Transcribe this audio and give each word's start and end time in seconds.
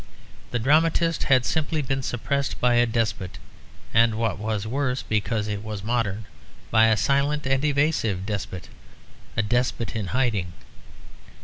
The 0.49 0.57
dramatist 0.57 1.25
had 1.25 1.45
simply 1.45 1.83
been 1.83 2.01
suppressed 2.01 2.59
by 2.59 2.73
a 2.73 2.87
despot; 2.87 3.37
and 3.93 4.15
what 4.15 4.39
was 4.39 4.65
worse 4.65 5.03
(because 5.03 5.47
it 5.47 5.63
was 5.63 5.83
modern) 5.83 6.25
by 6.71 6.87
a 6.87 6.97
silent 6.97 7.45
and 7.45 7.63
evasive 7.63 8.25
despot; 8.25 8.67
a 9.37 9.43
despot 9.43 9.95
in 9.95 10.07
hiding. 10.07 10.53